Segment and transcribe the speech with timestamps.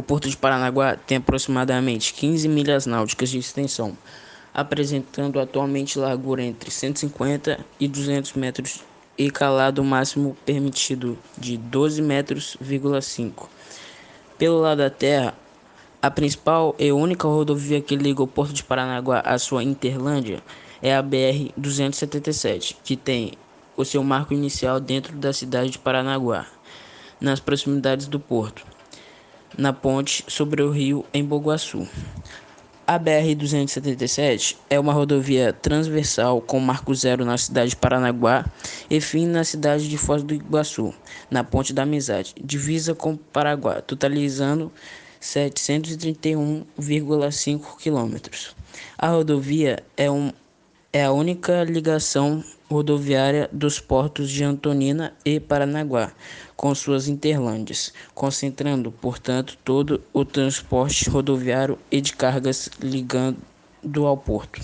[0.00, 3.94] O Porto de Paranaguá tem aproximadamente 15 milhas náuticas de extensão,
[4.54, 8.80] apresentando atualmente largura entre 150 e 200 metros
[9.18, 12.56] e calado máximo permitido de 12 metros.
[14.38, 15.34] Pelo lado da terra,
[16.00, 20.42] a principal e única rodovia que liga o Porto de Paranaguá à sua Interlândia
[20.80, 23.34] é a BR-277, que tem
[23.76, 26.46] o seu marco inicial dentro da cidade de Paranaguá,
[27.20, 28.79] nas proximidades do porto
[29.56, 31.88] na ponte sobre o rio Emboguaçu.
[32.86, 38.44] A BR-277 é uma rodovia transversal com marco zero na cidade de Paranaguá
[38.90, 40.92] e fim na cidade de Foz do Iguaçu,
[41.30, 44.72] na Ponte da Amizade, divisa com o Paraguai, totalizando
[45.20, 48.56] 731,5 quilômetros.
[48.98, 50.32] A rodovia é, um,
[50.92, 56.12] é a única ligação rodoviária dos portos de Antonina e Paranaguá,
[56.56, 63.36] com suas interlândias, concentrando, portanto, todo o transporte rodoviário e de cargas ligando
[64.04, 64.58] ao porto.